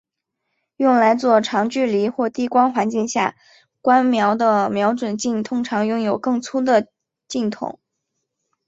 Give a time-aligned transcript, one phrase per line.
[0.77, 3.35] 用来做长距离或低光环境下
[3.81, 6.87] 观瞄的瞄准镜通常拥有更粗的
[7.27, 7.77] 镜筒。